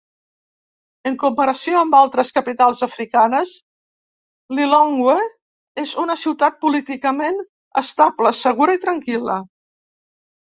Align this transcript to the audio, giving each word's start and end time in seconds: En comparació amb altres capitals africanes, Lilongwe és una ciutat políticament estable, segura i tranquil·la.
En 1.09 1.15
comparació 1.23 1.81
amb 1.81 1.97
altres 1.97 2.31
capitals 2.37 2.81
africanes, 2.87 3.51
Lilongwe 4.61 5.17
és 5.83 5.93
una 6.05 6.15
ciutat 6.23 6.57
políticament 6.67 7.39
estable, 7.83 8.33
segura 8.41 8.79
i 8.81 8.83
tranquil·la. 8.89 9.37